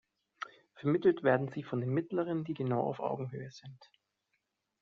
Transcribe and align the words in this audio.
Vermittelt 0.73 1.21
werden 1.21 1.49
sie 1.53 1.61
von 1.61 1.79
den 1.79 1.91
mittleren, 1.93 2.43
die 2.43 2.55
genau 2.55 2.81
auf 2.81 2.99
Augenhöhe 2.99 3.51
sind. 3.51 3.91